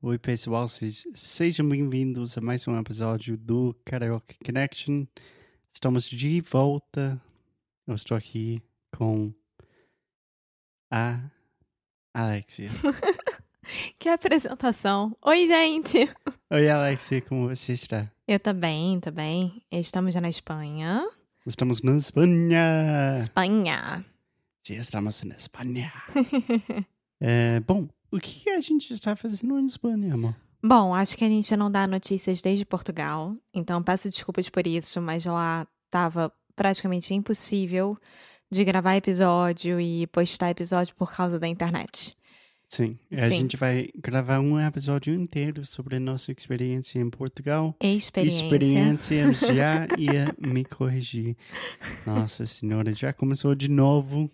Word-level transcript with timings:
Oi, 0.00 0.18
pessoal, 0.18 0.68
se- 0.68 1.10
sejam 1.14 1.68
bem-vindos 1.68 2.36
a 2.38 2.40
mais 2.40 2.66
um 2.68 2.78
episódio 2.78 3.36
do 3.36 3.74
Karaoke 3.84 4.36
Connection. 4.44 5.04
Estamos 5.72 6.08
de 6.08 6.40
volta. 6.40 7.20
Eu 7.86 7.94
estou 7.94 8.16
aqui 8.16 8.62
com 8.96 9.32
a 10.90 11.20
Alexia. 12.14 12.70
Que 13.98 14.08
apresentação! 14.08 15.14
Oi, 15.20 15.46
gente! 15.46 15.98
Oi, 16.50 16.70
Alexia, 16.70 17.20
como 17.20 17.48
você 17.54 17.74
está? 17.74 18.10
Eu 18.26 18.40
tô 18.40 18.54
bem. 18.54 18.98
Estamos 19.70 20.14
já 20.14 20.22
na 20.22 20.30
Espanha. 20.30 21.06
Estamos 21.44 21.82
na 21.82 21.94
Espanha. 21.98 23.14
Espanha! 23.20 24.06
Sim, 24.66 24.76
estamos 24.76 25.22
na 25.22 25.36
Espanha. 25.36 25.92
É, 27.20 27.60
bom, 27.68 27.86
o 28.10 28.18
que 28.18 28.48
a 28.50 28.60
gente 28.60 28.92
está 28.92 29.14
fazendo 29.14 29.60
na 29.60 29.66
Espanha, 29.66 30.14
amor? 30.14 30.34
Bom, 30.62 30.94
acho 30.94 31.16
que 31.16 31.24
a 31.24 31.28
gente 31.28 31.56
não 31.56 31.70
dá 31.70 31.86
notícias 31.86 32.42
desde 32.42 32.64
Portugal, 32.64 33.36
então 33.54 33.82
peço 33.82 34.08
desculpas 34.10 34.48
por 34.48 34.66
isso, 34.66 35.00
mas 35.00 35.24
lá 35.24 35.66
tava 35.90 36.32
praticamente 36.56 37.14
impossível 37.14 37.96
de 38.50 38.64
gravar 38.64 38.96
episódio 38.96 39.80
e 39.80 40.06
postar 40.08 40.50
episódio 40.50 40.94
por 40.96 41.12
causa 41.12 41.38
da 41.38 41.46
internet. 41.46 42.16
Sim, 42.68 42.98
a 43.10 43.28
Sim. 43.28 43.30
gente 43.30 43.56
vai 43.56 43.88
gravar 43.96 44.40
um 44.40 44.60
episódio 44.60 45.14
inteiro 45.14 45.64
sobre 45.64 45.96
a 45.96 46.00
nossa 46.00 46.30
experiência 46.32 46.98
em 46.98 47.08
Portugal. 47.08 47.74
Experiência. 47.80 48.44
Experiência 48.44 49.32
já 49.54 49.88
ia 49.96 50.34
me 50.38 50.64
corrigir. 50.64 51.34
Nossa 52.04 52.44
senhora, 52.44 52.92
já 52.92 53.10
começou 53.12 53.54
de 53.54 53.70
novo. 53.70 54.30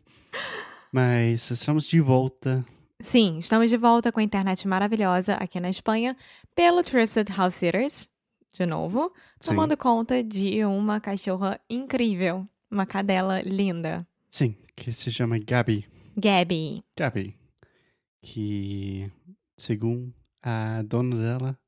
Mas 0.91 1.49
estamos 1.51 1.87
de 1.87 2.01
volta. 2.01 2.65
Sim, 3.05 3.37
estamos 3.37 3.69
de 3.69 3.77
volta 3.77 4.11
com 4.11 4.19
a 4.19 4.23
internet 4.23 4.67
maravilhosa 4.67 5.35
aqui 5.35 5.61
na 5.61 5.69
Espanha 5.69 6.17
pelo 6.55 6.83
Trusted 6.83 7.31
House 7.31 7.55
Sitters, 7.55 8.09
de 8.51 8.65
novo, 8.65 9.13
Sim. 9.39 9.51
tomando 9.51 9.77
conta 9.77 10.25
de 10.25 10.65
uma 10.65 10.99
cachorra 11.03 11.61
incrível, 11.69 12.49
uma 12.71 12.87
cadela 12.87 13.43
linda, 13.43 14.07
Sim, 14.31 14.57
que 14.75 14.91
se 14.91 15.13
chama 15.13 15.39
Gabi. 15.39 15.87
Gabby. 16.17 16.83
Gabi. 16.97 17.37
Que, 18.23 19.13
segundo 19.59 20.13
a 20.43 20.81
dona 20.83 21.15
dela, 21.15 21.59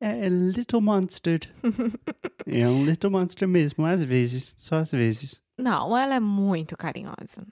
é 0.00 0.28
Little 0.28 0.80
Monster. 0.80 1.38
é 2.44 2.68
um 2.68 2.84
Little 2.84 3.12
Monster 3.12 3.46
mesmo, 3.46 3.86
às 3.86 4.02
vezes, 4.02 4.56
só 4.58 4.78
às 4.80 4.90
vezes. 4.90 5.40
Não, 5.56 5.96
ela 5.96 6.16
é 6.16 6.20
muito 6.20 6.76
carinhosa. 6.76 7.46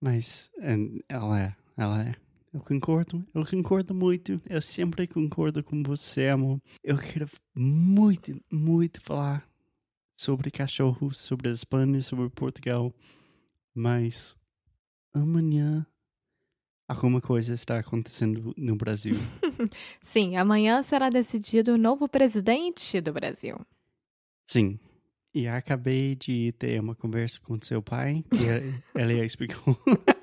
Mas 0.00 0.50
é, 0.58 0.74
ela 1.08 1.40
é, 1.40 1.56
ela 1.76 2.02
é. 2.02 2.23
Eu 2.54 2.60
concordo, 2.60 3.26
eu 3.34 3.44
concordo 3.44 3.92
muito. 3.92 4.40
Eu 4.48 4.62
sempre 4.62 5.08
concordo 5.08 5.62
com 5.64 5.82
você, 5.82 6.28
amor. 6.28 6.60
Eu 6.84 6.96
quero 6.96 7.28
muito, 7.52 8.40
muito 8.50 9.00
falar 9.02 9.44
sobre 10.16 10.52
cachorros, 10.52 11.18
sobre 11.18 11.48
a 11.48 11.52
Espanha, 11.52 12.00
sobre 12.00 12.30
Portugal. 12.30 12.94
Mas 13.74 14.36
amanhã 15.12 15.84
alguma 16.88 17.20
coisa 17.20 17.54
está 17.54 17.80
acontecendo 17.80 18.54
no 18.56 18.76
Brasil. 18.76 19.16
Sim, 20.04 20.36
amanhã 20.36 20.80
será 20.84 21.10
decidido 21.10 21.72
o 21.74 21.78
novo 21.78 22.08
presidente 22.08 23.00
do 23.00 23.12
Brasil. 23.12 23.58
Sim. 24.48 24.78
E 25.34 25.48
acabei 25.48 26.14
de 26.14 26.52
ter 26.52 26.80
uma 26.80 26.94
conversa 26.94 27.40
com 27.40 27.60
seu 27.60 27.82
pai, 27.82 28.22
que 28.30 28.44
ele- 28.44 28.74
ele 28.94 29.24
explicou. 29.24 29.76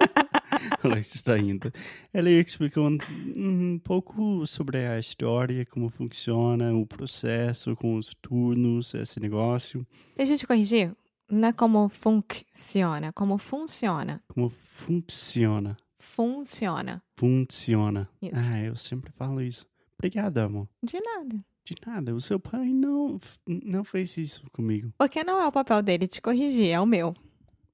Ela 0.84 1.00
está 1.00 1.38
indo. 1.38 1.72
Ele 2.14 2.32
explicou 2.40 2.88
um, 2.90 2.98
um 3.36 3.80
pouco 3.80 4.46
sobre 4.48 4.86
a 4.86 4.98
história, 5.00 5.66
como 5.66 5.90
funciona 5.90 6.74
o 6.74 6.86
processo 6.86 7.76
com 7.76 7.96
os 7.96 8.14
turnos, 8.22 8.94
esse 8.94 9.20
negócio, 9.20 9.86
Deixa 10.16 10.34
eu 10.34 10.38
te 10.38 10.48
corrigir. 10.48 10.96
Não 11.30 11.48
é 11.50 11.54
como 11.54 11.88
funciona, 11.88 13.14
como 13.14 13.38
funciona. 13.38 14.22
como 14.28 14.50
funciona. 14.50 15.78
Funciona. 15.98 17.02
Funciona. 17.16 18.10
Isso. 18.22 18.52
Ah, 18.52 18.60
eu 18.60 18.76
sempre 18.76 19.12
falo 19.14 19.42
isso. 19.42 19.66
Obrigado, 19.98 20.40
amor. 20.40 20.68
De 20.84 21.00
nada. 21.00 21.46
De 21.64 21.76
nada. 21.86 22.14
O 22.16 22.20
seu 22.20 22.40
pai 22.40 22.66
não, 22.66 23.20
não 23.48 23.84
fez 23.84 24.18
isso 24.18 24.44
comigo. 24.52 24.92
Porque 24.98 25.24
não 25.24 25.40
é 25.40 25.48
o 25.48 25.52
papel 25.52 25.82
dele 25.82 26.08
te 26.08 26.22
corrigir, 26.22 26.70
é 26.70 26.80
o 26.80 26.86
meu. 26.86 27.14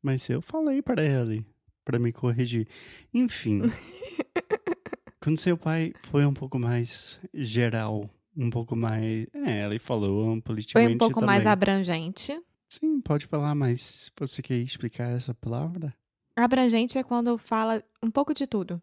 Mas 0.03 0.29
eu 0.29 0.41
falei 0.41 0.81
para 0.81 1.03
ele, 1.03 1.43
para 1.87 1.97
me 1.97 2.11
corrigir. 2.11 2.67
Enfim, 3.13 3.61
com 5.23 5.37
seu 5.37 5.57
pai 5.57 5.93
foi 6.03 6.25
um 6.25 6.33
pouco 6.33 6.59
mais 6.59 7.17
geral, 7.33 8.09
um 8.35 8.49
pouco 8.49 8.75
mais. 8.75 9.25
É, 9.33 9.65
ele 9.65 9.79
falou 9.79 10.33
Foi 10.33 10.41
politicamente 10.41 10.95
um 10.95 10.97
pouco 10.97 11.21
também. 11.21 11.27
mais 11.27 11.47
abrangente. 11.47 12.37
Sim, 12.67 12.99
pode 12.99 13.25
falar, 13.25 13.55
mas 13.55 14.11
você 14.19 14.41
quer 14.41 14.57
explicar 14.57 15.13
essa 15.13 15.33
palavra? 15.33 15.95
Abrangente 16.35 16.97
é 16.97 17.03
quando 17.03 17.37
fala 17.37 17.81
um 18.03 18.11
pouco 18.11 18.33
de 18.33 18.45
tudo. 18.45 18.81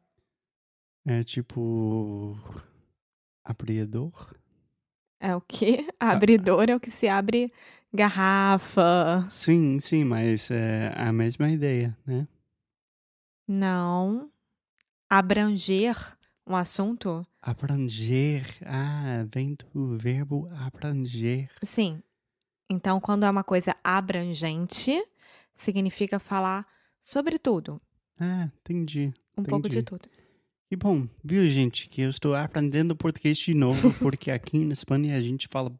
É 1.06 1.22
tipo. 1.22 2.38
Abriador? 3.44 4.34
É 5.20 5.36
o 5.36 5.42
quê? 5.42 5.86
Abridor 6.00 6.70
é 6.70 6.74
o 6.74 6.80
que 6.80 6.90
se 6.90 7.06
abre 7.06 7.52
garrafa. 7.92 9.26
Sim, 9.28 9.78
sim, 9.78 10.04
mas 10.04 10.50
é 10.50 10.90
a 10.96 11.12
mesma 11.12 11.50
ideia, 11.50 11.94
né? 12.06 12.26
Não. 13.46 14.30
Abranger 15.08 16.16
um 16.46 16.54
assunto? 16.56 17.26
Abranger. 17.40 18.44
Ah, 18.64 19.24
vem 19.32 19.56
do 19.72 19.96
verbo 19.96 20.48
abranger. 20.52 21.50
Sim. 21.62 22.02
Então, 22.68 23.00
quando 23.00 23.24
é 23.24 23.30
uma 23.30 23.44
coisa 23.44 23.76
abrangente, 23.82 25.02
significa 25.54 26.18
falar 26.18 26.66
sobre 27.02 27.38
tudo. 27.38 27.80
Ah, 28.18 28.48
entendi. 28.60 29.12
Um 29.36 29.42
pouco 29.42 29.68
de 29.68 29.78
Entendi. 29.78 29.84
tudo. 29.84 30.08
Que 30.68 30.76
bom, 30.76 31.06
viu, 31.22 31.46
gente, 31.46 31.88
que 31.88 32.00
eu 32.00 32.10
estou 32.10 32.34
aprendendo 32.34 32.96
português 32.96 33.38
de 33.38 33.54
novo, 33.54 33.92
porque 34.00 34.30
aqui 34.30 34.64
na 34.64 34.72
Espanha 34.72 35.16
a 35.16 35.20
gente 35.20 35.46
fala 35.50 35.72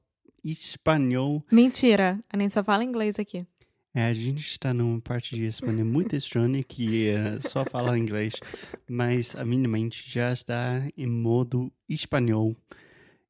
espanhol. 0.43 1.43
Mentira, 1.51 2.23
eu 2.33 2.39
nem 2.39 2.49
só 2.49 2.63
falo 2.63 2.83
inglês 2.83 3.19
aqui. 3.19 3.47
É, 3.95 4.07
a 4.07 4.15
gente 4.15 4.41
está 4.45 4.75
numa 4.75 5.01
parte 5.01 5.37
de 5.37 5.45
Espanha 5.45 5.85
muito 5.85 6.17
estranha 6.17 6.63
que 6.65 7.09
eh, 7.11 7.41
só 7.41 7.65
fala 7.65 7.97
inglês, 7.97 8.41
mas 8.89 9.37
a 9.37 9.45
minha 9.45 9.69
mente 9.69 10.11
já 10.11 10.33
está 10.33 10.83
em 10.97 11.07
modo 11.07 11.73
espanhol 11.89 12.57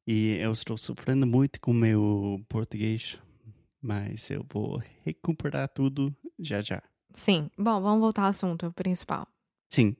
e 0.07 0.37
eu 0.37 0.51
estou 0.51 0.75
sofrendo 0.75 1.27
muito 1.27 1.61
com 1.61 1.71
meu 1.71 2.43
português, 2.49 3.19
mas 3.79 4.29
eu 4.31 4.43
vou 4.51 4.81
recuperar 5.03 5.69
tudo 5.69 6.15
já 6.39 6.63
já. 6.63 6.81
Sim. 7.13 7.49
Bom, 7.55 7.79
vamos 7.79 7.99
voltar 7.99 8.23
ao 8.23 8.29
assunto 8.29 8.71
principal. 8.73 9.27
Sim, 9.69 9.95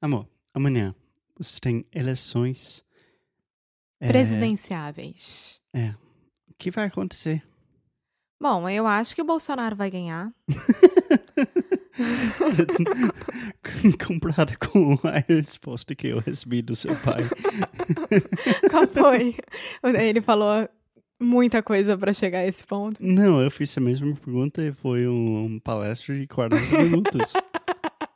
amor, 0.00 0.28
amanhã 0.52 0.94
você 1.38 1.58
tem 1.58 1.86
eleições. 1.90 2.84
eh, 3.98 4.08
Presidenciáveis. 4.08 5.58
O 6.48 6.54
que 6.58 6.70
vai 6.70 6.86
acontecer? 6.86 7.42
Bom, 8.42 8.68
eu 8.68 8.88
acho 8.88 9.14
que 9.14 9.22
o 9.22 9.24
Bolsonaro 9.24 9.76
vai 9.76 9.88
ganhar. 9.88 10.32
Comparado 14.04 14.58
com 14.58 14.98
a 15.06 15.22
resposta 15.28 15.94
que 15.94 16.08
eu 16.08 16.18
recebi 16.18 16.60
do 16.60 16.74
seu 16.74 16.96
pai. 16.96 17.20
Qual 18.68 18.88
foi? 18.88 19.36
Ele 19.96 20.20
falou 20.20 20.68
muita 21.20 21.62
coisa 21.62 21.96
pra 21.96 22.12
chegar 22.12 22.40
a 22.40 22.46
esse 22.48 22.64
ponto? 22.64 23.00
Não, 23.00 23.40
eu 23.40 23.48
fiz 23.48 23.78
a 23.78 23.80
mesma 23.80 24.12
pergunta 24.16 24.60
e 24.60 24.72
foi 24.72 25.06
um, 25.06 25.44
um 25.44 25.60
palestra 25.60 26.18
de 26.18 26.26
40 26.26 26.82
minutos. 26.82 27.32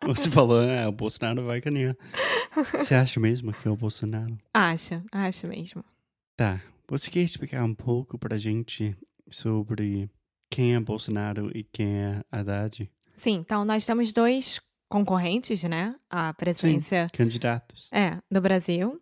Você 0.06 0.28
falou, 0.28 0.60
é, 0.60 0.88
o 0.88 0.92
Bolsonaro 0.92 1.44
vai 1.44 1.60
ganhar. 1.60 1.96
Você 2.72 2.96
acha 2.96 3.20
mesmo 3.20 3.52
que 3.52 3.68
é 3.68 3.70
o 3.70 3.76
Bolsonaro? 3.76 4.36
Acha, 4.52 5.04
acha 5.12 5.46
mesmo. 5.46 5.84
Tá. 6.36 6.60
Você 6.88 7.12
quer 7.12 7.20
explicar 7.20 7.62
um 7.62 7.74
pouco 7.74 8.18
pra 8.18 8.36
gente 8.36 8.96
sobre 9.30 10.10
quem 10.50 10.74
é 10.74 10.80
Bolsonaro 10.80 11.50
e 11.56 11.64
quem 11.64 11.98
é 11.98 12.22
Haddad? 12.30 12.90
Sim, 13.16 13.34
então 13.34 13.64
nós 13.64 13.84
temos 13.86 14.12
dois 14.12 14.60
concorrentes, 14.88 15.62
né? 15.64 15.94
A 16.08 16.32
presidência 16.34 17.08
Candidatos. 17.12 17.88
é, 17.92 18.18
do 18.30 18.40
Brasil. 18.40 19.00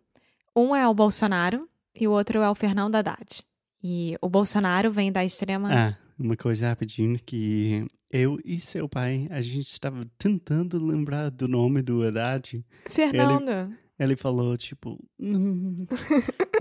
Um 0.55 0.75
é 0.75 0.87
o 0.87 0.93
Bolsonaro 0.93 1.67
e 1.93 2.07
o 2.07 2.11
outro 2.11 2.39
é 2.41 2.49
o 2.49 2.55
Fernando 2.55 2.95
Haddad. 2.95 3.43
E 3.83 4.17
o 4.21 4.29
Bolsonaro 4.29 4.91
vem 4.91 5.11
da 5.11 5.23
extrema. 5.23 5.69
Ah, 5.71 5.97
uma 6.17 6.35
coisa 6.35 6.69
rapidinho 6.69 7.19
que 7.23 7.85
eu 8.09 8.39
e 8.43 8.59
seu 8.59 8.87
pai, 8.87 9.27
a 9.29 9.41
gente 9.41 9.69
estava 9.69 10.01
tentando 10.17 10.83
lembrar 10.83 11.29
do 11.29 11.47
nome 11.47 11.81
do 11.81 12.01
Haddad. 12.01 12.65
Fernando. 12.87 13.49
Ele 13.51 13.84
falou, 14.15 14.57
tipo, 14.57 14.99
"Hum, 15.19 15.85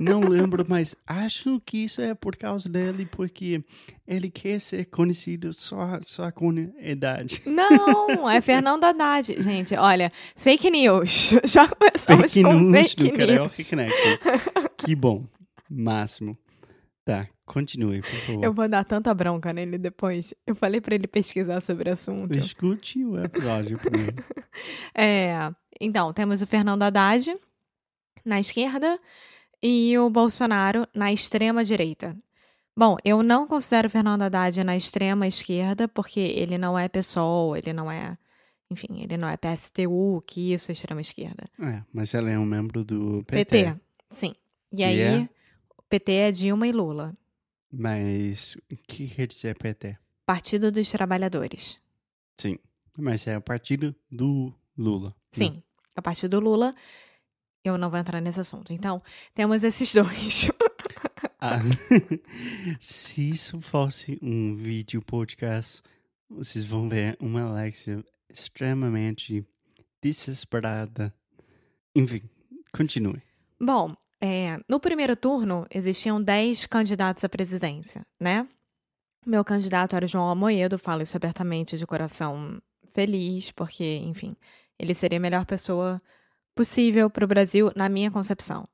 não 0.01 0.21
lembro, 0.21 0.65
mas 0.69 0.95
acho 1.07 1.61
que 1.61 1.79
isso 1.85 2.01
é 2.01 2.15
por 2.15 2.37
causa 2.37 2.69
dele, 2.69 3.07
porque 3.07 3.63
ele 4.07 4.31
quer 4.31 4.61
ser 4.61 4.85
conhecido 4.87 5.53
só, 5.53 5.99
só 6.07 6.31
com 6.31 6.53
idade. 6.81 7.43
Não, 7.45 8.29
é 8.31 8.41
Fernando 8.41 8.85
Haddad. 8.85 9.41
Gente, 9.43 9.75
olha, 9.75 10.11
fake 10.37 10.71
news. 10.71 11.31
Já 11.45 11.67
começamos 11.69 12.33
Fake 12.33 12.43
com 12.45 12.53
news 12.55 12.93
fake 12.93 13.11
do 13.11 13.27
news. 13.27 13.57
Que 14.77 14.95
bom. 14.95 15.27
Máximo. 15.69 16.39
Tá, 17.05 17.29
continue, 17.45 18.01
por 18.01 18.11
favor. 18.11 18.45
Eu 18.45 18.53
vou 18.53 18.69
dar 18.69 18.85
tanta 18.85 19.13
bronca 19.15 19.53
nele 19.53 19.79
depois. 19.79 20.35
Eu 20.47 20.55
falei 20.55 20.81
pra 20.81 20.95
ele 20.95 21.07
pesquisar 21.07 21.61
sobre 21.61 21.91
o 21.91 21.93
assunto. 21.93 22.37
Escute 22.37 23.05
o 23.05 23.19
episódio 23.23 23.79
primeiro. 23.79 24.17
É, 24.95 25.51
então, 25.81 26.13
temos 26.13 26.41
o 26.41 26.47
Fernando 26.47 26.85
Haddad 26.85 27.35
na 28.25 28.39
esquerda 28.39 29.01
e 29.61 29.99
o 29.99 30.09
Bolsonaro 30.09 30.87
na 30.95 31.13
extrema 31.13 31.65
direita. 31.65 32.17
Bom, 32.77 32.97
eu 33.05 33.21
não 33.23 33.47
considero 33.47 33.89
o 33.89 33.91
Fernando 33.91 34.23
Haddad 34.23 34.63
na 34.63 34.77
extrema 34.77 35.27
esquerda 35.27 35.89
porque 35.89 36.21
ele 36.21 36.57
não 36.57 36.79
é 36.79 36.89
PSOL, 36.89 37.57
ele 37.57 37.73
não 37.73 37.91
é, 37.91 38.17
enfim, 38.71 39.03
ele 39.03 39.17
não 39.17 39.29
é 39.29 39.37
PSTU, 39.37 40.23
que 40.27 40.53
isso 40.53 40.71
é 40.71 40.73
extrema 40.73 41.01
esquerda. 41.01 41.49
É, 41.61 41.83
mas 41.93 42.15
ela 42.15 42.31
é 42.31 42.39
um 42.39 42.45
membro 42.45 42.85
do 42.85 43.25
PT. 43.25 43.45
PT, 43.45 43.81
sim. 44.11 44.35
E 44.73 44.77
Que 44.77 44.85
aí, 44.85 45.01
é? 45.01 45.29
PT 45.89 46.13
é 46.13 46.31
Dilma 46.31 46.67
e 46.67 46.73
Lula, 46.73 47.13
Mas 47.77 48.57
o 48.71 48.77
que 48.77 49.09
quer 49.09 49.27
dizer 49.27 49.57
PT? 49.59 49.97
Partido 50.27 50.71
dos 50.71 50.91
Trabalhadores. 50.91 51.79
Sim. 52.39 52.59
Mas 52.97 53.27
é 53.27 53.37
o 53.37 53.43
partido 53.43 53.95
do 54.11 54.55
Lula. 54.77 55.15
Sim, 55.33 55.63
a 55.97 56.03
partir 56.03 56.29
do 56.29 56.39
Lula, 56.39 56.71
eu 57.65 57.77
não 57.77 57.91
vou 57.91 57.99
entrar 57.99 58.21
nesse 58.21 58.41
assunto. 58.41 58.73
Então, 58.73 59.01
temos 59.35 59.65
esses 59.65 59.93
dois. 59.93 60.51
Ah, 61.41 61.59
se 62.81 63.31
isso 63.31 63.61
fosse 63.61 64.19
um 64.23 64.55
vídeo 64.55 65.03
podcast, 65.03 65.83
vocês 66.31 66.65
vão 66.65 66.89
ver 66.89 67.17
uma 67.21 67.43
Alexia 67.43 68.05
extremamente 68.31 69.45
desesperada. 70.01 71.13
Enfim, 71.95 72.23
continue. 72.73 73.23
Bom, 73.61 73.95
é, 74.25 74.59
no 74.67 74.81
primeiro 74.81 75.15
turno 75.15 75.67
existiam 75.71 76.23
10 76.23 76.65
candidatos 76.65 77.23
à 77.23 77.29
presidência, 77.29 78.07
né? 78.19 78.49
Meu 79.27 79.45
candidato 79.45 79.95
era 79.95 80.07
o 80.07 80.09
João 80.09 80.31
Amoedo, 80.31 80.79
falo 80.79 81.03
isso 81.03 81.15
abertamente 81.15 81.77
de 81.77 81.87
coração 81.87 82.59
feliz, 82.95 83.51
porque, 83.51 83.99
enfim, 83.99 84.35
ele 84.79 84.95
seria 84.95 85.19
a 85.19 85.21
melhor 85.21 85.45
pessoa 85.45 85.99
possível 86.55 87.11
para 87.11 87.27
o 87.27 87.29
Brasil, 87.29 87.71
na 87.77 87.87
minha 87.87 88.11
concepção. 88.11 88.65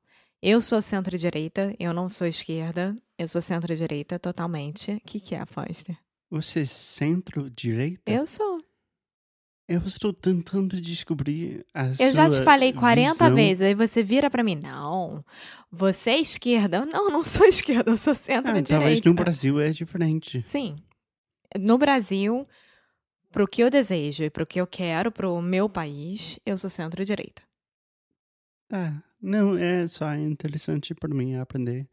Eu 0.41 0.61
sou 0.61 0.81
centro-direita, 0.81 1.75
eu 1.77 1.93
não 1.93 2.07
sou 2.07 2.25
esquerda, 2.27 2.95
eu 3.17 3.27
sou 3.27 3.41
centro-direita 3.41 4.17
totalmente. 4.17 4.93
O 4.93 5.01
que, 5.01 5.19
que 5.19 5.35
é, 5.35 5.45
Foster? 5.45 5.97
Você 6.29 6.61
é 6.61 6.65
centro-direita? 6.65 8.09
Eu 8.09 8.25
sou. 8.25 8.63
Eu 9.73 9.81
estou 9.85 10.11
tentando 10.11 10.79
descobrir 10.81 11.65
a 11.73 11.85
Eu 11.87 12.13
já 12.13 12.27
te 12.29 12.35
sua 12.35 12.43
falei 12.43 12.73
40 12.73 13.13
visão. 13.13 13.35
vezes, 13.35 13.61
aí 13.61 13.73
você 13.73 14.03
vira 14.03 14.29
pra 14.29 14.43
mim, 14.43 14.55
não, 14.55 15.23
você 15.71 16.11
é 16.11 16.19
esquerda. 16.19 16.77
Eu, 16.77 16.85
Não, 16.85 17.09
não 17.09 17.23
sou 17.25 17.45
esquerda, 17.47 17.91
eu 17.91 17.97
sou 17.97 18.11
Ah, 18.11 18.15
centro-direita. 18.15 18.73
talvez 18.73 19.01
no 19.01 19.13
Brasil 19.13 19.59
é 19.59 19.69
diferente. 19.71 20.41
Sim. 20.43 20.75
No 21.57 21.77
Brasil, 21.77 22.43
pro 23.31 23.47
que 23.47 23.61
eu 23.63 23.69
desejo 23.69 24.23
e 24.23 24.29
pro 24.29 24.45
que 24.45 24.59
eu 24.59 24.67
quero 24.67 25.11
pro 25.11 25.41
meu 25.41 25.69
país, 25.69 26.37
eu 26.45 26.57
sou 26.57 26.69
centro-direita. 26.69 27.41
Ah, 28.71 29.01
não, 29.21 29.57
é 29.57 29.87
só 29.87 30.13
interessante 30.15 30.95
para 30.95 31.13
mim 31.13 31.35
aprender. 31.35 31.87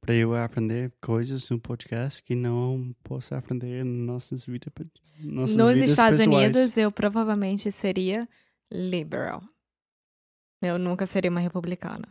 Para 0.00 0.14
eu 0.14 0.34
aprender 0.34 0.92
coisas 1.00 1.48
no 1.48 1.60
podcast 1.60 2.20
que 2.22 2.34
não 2.34 2.92
posso 3.04 3.34
aprender 3.36 3.82
em 3.82 3.84
nossas 3.84 4.44
vidas, 4.44 4.72
nossas 5.20 5.56
Nos 5.56 5.74
vidas 5.74 5.90
Estados 5.90 6.18
pessoais. 6.18 6.44
Unidos, 6.44 6.76
eu 6.76 6.90
provavelmente 6.90 7.70
seria 7.70 8.28
liberal. 8.70 9.40
Eu 10.60 10.76
nunca 10.76 11.06
seria 11.06 11.30
uma 11.30 11.38
republicana. 11.38 12.08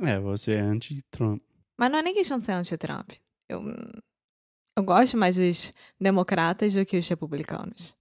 É, 0.00 0.18
você 0.20 0.52
é 0.52 0.60
anti-Trump. 0.60 1.42
Mas 1.76 1.90
não 1.90 1.98
é 1.98 2.02
nem 2.02 2.14
questão 2.14 2.38
de 2.38 2.44
ser 2.44 2.52
anti-Trump. 2.52 3.10
Eu, 3.48 3.64
eu 4.76 4.82
gosto 4.84 5.16
mais 5.16 5.34
dos 5.34 5.72
democratas 6.00 6.74
do 6.74 6.86
que 6.86 6.98
os 6.98 7.08
republicanos. 7.08 7.96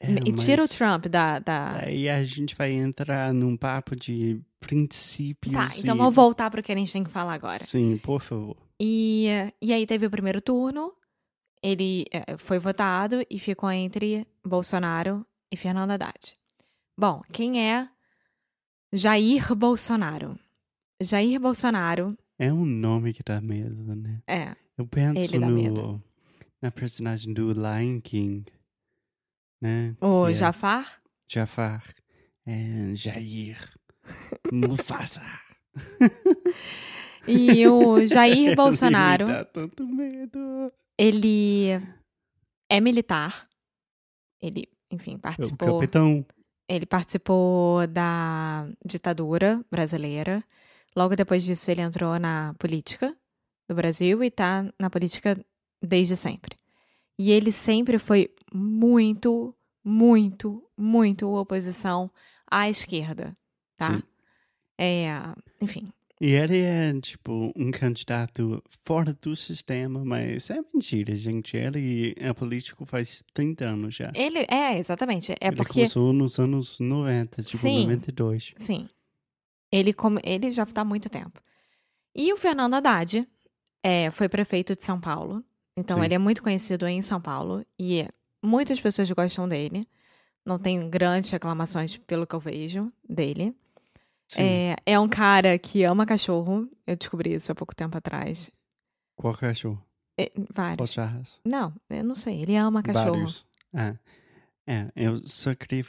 É, 0.00 0.28
e 0.28 0.32
tira 0.34 0.62
o 0.62 0.68
Trump 0.68 1.06
da. 1.06 1.38
da... 1.38 1.84
Aí 1.84 2.08
a 2.08 2.22
gente 2.24 2.54
vai 2.54 2.72
entrar 2.72 3.32
num 3.32 3.56
papo 3.56 3.96
de 3.96 4.40
princípios. 4.66 5.54
Tá, 5.54 5.68
então 5.78 5.94
e... 5.94 5.98
vamos 5.98 6.14
voltar 6.14 6.50
pro 6.50 6.62
que 6.62 6.72
a 6.72 6.76
gente 6.76 6.92
tem 6.92 7.04
que 7.04 7.10
falar 7.10 7.34
agora. 7.34 7.62
Sim, 7.62 7.98
por 7.98 8.20
favor. 8.20 8.56
E, 8.80 9.28
e 9.60 9.72
aí 9.72 9.86
teve 9.86 10.06
o 10.06 10.10
primeiro 10.10 10.40
turno, 10.40 10.92
ele 11.62 12.06
eh, 12.10 12.36
foi 12.36 12.58
votado 12.58 13.24
e 13.30 13.38
ficou 13.38 13.70
entre 13.70 14.26
Bolsonaro 14.44 15.24
e 15.50 15.56
Fernando 15.56 15.92
Haddad. 15.92 16.36
Bom, 16.98 17.22
quem 17.32 17.66
é 17.66 17.88
Jair 18.92 19.54
Bolsonaro? 19.54 20.38
Jair 21.00 21.40
Bolsonaro 21.40 22.16
É 22.38 22.52
um 22.52 22.64
nome 22.64 23.12
que 23.12 23.22
dá 23.22 23.40
medo, 23.40 23.94
né? 23.94 24.22
é. 24.26 24.54
Eu 24.76 24.86
penso 24.88 25.38
no, 25.38 26.02
na 26.60 26.70
personagem 26.70 27.32
do 27.32 27.52
Lion 27.52 28.00
King, 28.00 28.44
né? 29.60 29.96
O 30.00 30.26
é 30.26 30.34
Jafar? 30.34 31.00
Jafar. 31.28 31.94
É 32.44 32.92
Jair. 32.94 33.56
Mufasa. 34.52 35.22
E 37.26 37.66
o 37.66 38.06
Jair 38.06 38.54
Bolsonaro, 38.56 39.26
ele 40.98 41.70
é 42.68 42.80
militar. 42.80 43.48
Ele, 44.40 44.68
enfim, 44.90 45.14
É 45.14 45.18
participou. 45.18 45.80
capitão. 45.80 46.26
Ele 46.68 46.86
participou 46.86 47.86
da 47.86 48.66
ditadura 48.84 49.64
brasileira. 49.70 50.42
Logo 50.96 51.16
depois 51.16 51.42
disso, 51.42 51.70
ele 51.70 51.80
entrou 51.82 52.18
na 52.18 52.54
política 52.58 53.14
do 53.68 53.74
Brasil 53.74 54.22
e 54.22 54.30
tá 54.30 54.70
na 54.78 54.88
política 54.88 55.38
desde 55.82 56.16
sempre. 56.16 56.56
E 57.18 57.30
ele 57.30 57.52
sempre 57.52 57.98
foi 57.98 58.30
muito, 58.52 59.54
muito, 59.84 60.62
muito 60.76 61.28
oposição 61.34 62.10
à 62.50 62.68
esquerda, 62.68 63.34
tá? 63.76 63.96
Sim. 63.96 64.02
É, 64.78 65.06
enfim, 65.60 65.92
E 66.20 66.32
ele 66.32 66.60
é, 66.62 66.92
tipo, 67.00 67.52
um 67.56 67.70
candidato 67.70 68.62
fora 68.84 69.16
do 69.22 69.36
sistema, 69.36 70.04
mas 70.04 70.50
é 70.50 70.58
mentira, 70.72 71.14
gente. 71.14 71.56
Ele 71.56 72.14
é 72.18 72.32
político 72.32 72.84
faz 72.84 73.22
30 73.32 73.66
anos 73.66 73.94
já. 73.94 74.10
ele 74.14 74.44
é 74.50 74.78
exatamente, 74.78 75.32
é 75.32 75.36
ele 75.40 75.56
porque 75.56 75.72
começou 75.74 76.12
nos 76.12 76.38
anos 76.38 76.78
90, 76.80 77.42
tipo, 77.42 77.58
Sim. 77.58 77.82
92. 77.84 78.54
Sim. 78.56 78.88
Ele, 79.70 79.92
come- 79.92 80.20
ele 80.24 80.50
já 80.50 80.62
está 80.64 80.80
há 80.82 80.84
muito 80.84 81.08
tempo. 81.08 81.40
E 82.14 82.32
o 82.32 82.36
Fernando 82.36 82.74
Haddad 82.74 83.26
é, 83.82 84.10
foi 84.10 84.28
prefeito 84.28 84.74
de 84.76 84.84
São 84.84 85.00
Paulo. 85.00 85.44
Então, 85.76 85.98
Sim. 85.98 86.04
ele 86.04 86.14
é 86.14 86.18
muito 86.18 86.42
conhecido 86.42 86.86
em 86.86 87.02
São 87.02 87.20
Paulo. 87.20 87.64
E 87.78 88.08
muitas 88.42 88.80
pessoas 88.80 89.10
gostam 89.10 89.48
dele. 89.48 89.86
Não 90.46 90.58
tenho 90.58 90.88
grandes 90.88 91.30
reclamações 91.30 91.96
pelo 91.96 92.24
que 92.26 92.34
eu 92.34 92.40
vejo 92.40 92.92
dele. 93.08 93.52
É, 94.36 94.76
é 94.86 94.98
um 94.98 95.08
cara 95.08 95.58
que 95.58 95.84
ama 95.84 96.06
cachorro. 96.06 96.68
Eu 96.86 96.96
descobri 96.96 97.34
isso 97.34 97.52
há 97.52 97.54
pouco 97.54 97.74
tempo 97.74 97.96
atrás. 97.96 98.50
Qual 99.16 99.34
cachorro? 99.34 99.82
É, 100.18 100.30
Qual 100.30 100.46
vários. 100.54 101.40
Não, 101.44 101.72
eu 101.90 102.04
não 102.04 102.16
sei. 102.16 102.42
Ele 102.42 102.56
ama 102.56 102.82
cachorro. 102.82 103.12
Vários. 103.12 103.46
Ah. 103.72 103.96
É, 104.66 104.90
eu 104.96 105.16
só 105.28 105.54
queria 105.54 105.84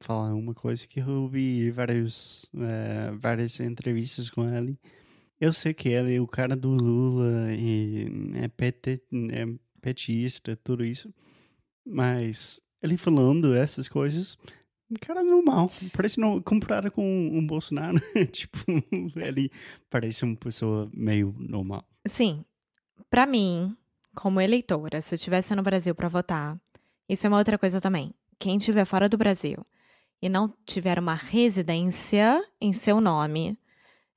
falar 0.00 0.34
uma 0.34 0.54
coisa 0.54 0.86
que 0.86 1.00
eu 1.00 1.08
ouvi 1.22 1.70
vários, 1.70 2.46
eh, 2.56 3.10
várias 3.14 3.60
entrevistas 3.60 4.30
com 4.30 4.48
ele 4.48 4.78
Eu 5.38 5.52
sei 5.52 5.74
que 5.74 5.90
ele 5.90 6.16
é 6.16 6.20
o 6.20 6.26
cara 6.26 6.56
do 6.56 6.70
Lula 6.70 7.52
e 7.52 8.06
é, 8.36 8.48
PT, 8.48 9.02
é 9.32 9.46
petista, 9.82 10.56
tudo 10.56 10.82
isso. 10.82 11.12
Mas 11.84 12.58
ele 12.82 12.96
falando 12.96 13.54
essas 13.54 13.86
coisas, 13.86 14.38
cara 15.00 15.22
normal. 15.22 15.70
Parece 15.92 16.20
não 16.20 16.40
comparado 16.40 16.90
com 16.90 17.02
um 17.04 17.46
Bolsonaro. 17.46 18.00
tipo, 18.30 18.58
ele 19.16 19.50
parece 19.90 20.24
uma 20.24 20.36
pessoa 20.36 20.88
meio 20.94 21.34
normal. 21.38 21.84
Sim. 22.06 22.44
Pra 23.10 23.26
mim, 23.26 23.76
como 24.14 24.40
eleitora, 24.40 25.00
se 25.00 25.14
eu 25.14 25.16
estivesse 25.16 25.54
no 25.54 25.62
Brasil 25.62 25.94
pra 25.94 26.08
votar, 26.08 26.58
isso 27.08 27.26
é 27.26 27.28
uma 27.28 27.38
outra 27.38 27.58
coisa 27.58 27.80
também. 27.80 28.14
Quem 28.38 28.56
estiver 28.56 28.84
fora 28.84 29.08
do 29.08 29.16
Brasil 29.16 29.64
e 30.20 30.28
não 30.28 30.52
tiver 30.64 30.98
uma 30.98 31.14
residência 31.14 32.42
em 32.60 32.72
seu 32.72 33.00
nome, 33.00 33.58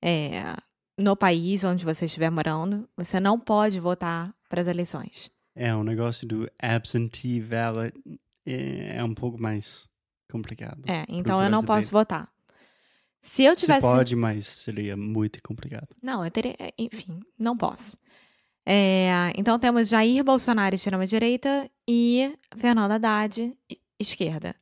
é, 0.02 0.56
no 0.98 1.16
país 1.16 1.64
onde 1.64 1.86
você 1.86 2.06
estiver 2.06 2.30
morando, 2.30 2.88
você 2.96 3.20
não 3.20 3.40
pode 3.40 3.80
votar 3.80 4.34
para 4.48 4.62
as 4.62 4.68
eleições. 4.68 5.32
É, 5.56 5.74
o 5.76 5.84
negócio 5.84 6.28
do 6.28 6.50
absentee 6.58 7.42
ballot 7.42 7.94
é, 8.46 8.98
é 8.98 9.04
um 9.04 9.14
pouco 9.14 9.42
mais 9.42 9.90
complicado. 10.32 10.84
É, 10.88 11.06
então 11.10 11.42
eu 11.42 11.50
não 11.50 11.64
posso 11.64 11.90
votar. 11.92 12.30
Se 13.22 13.44
eu 13.44 13.56
tivesse. 13.56 13.82
Você 13.82 13.96
pode, 13.96 14.16
mas 14.16 14.48
seria 14.48 14.96
muito 14.96 15.42
complicado. 15.44 15.88
Não, 16.02 16.24
eu 16.24 16.32
teria. 16.32 16.56
é, 16.58 16.74
Enfim, 16.78 17.20
não 17.38 17.58
posso. 17.58 17.98
É, 18.66 19.34
então 19.36 19.58
temos 19.58 19.90
Jair 19.90 20.24
Bolsonaro, 20.24 20.76
extrema-direita, 20.76 21.70
e 21.88 22.38
Fernando 22.58 22.92
Haddad, 22.92 23.58
esquerda. 24.00 24.56